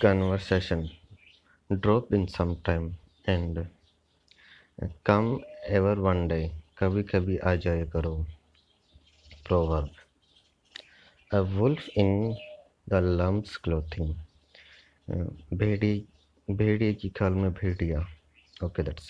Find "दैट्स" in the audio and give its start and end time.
18.82-19.04